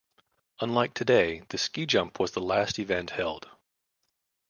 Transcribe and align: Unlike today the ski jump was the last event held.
Unlike 0.61 0.95
today 0.95 1.43
the 1.49 1.59
ski 1.59 1.85
jump 1.85 2.19
was 2.19 2.31
the 2.31 2.41
last 2.41 2.79
event 2.79 3.11
held. 3.11 3.47